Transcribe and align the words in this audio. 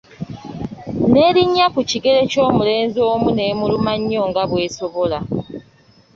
N'elinnya 1.11 1.65
ku 1.73 1.81
kigere 1.89 2.21
ky'omulenzi 2.31 2.99
omu, 3.11 3.29
n'emuluma 3.33 3.93
nnyo 3.99 4.21
nga 4.29 4.43
bw'esobola. 4.49 5.19